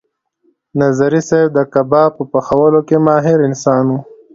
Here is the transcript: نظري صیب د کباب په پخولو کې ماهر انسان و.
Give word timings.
نظري 0.81 1.21
صیب 1.29 1.47
د 1.57 1.59
کباب 1.73 2.09
په 2.17 2.23
پخولو 2.31 2.79
کې 2.87 2.97
ماهر 3.05 3.39
انسان 3.49 3.83
و. 3.91 3.95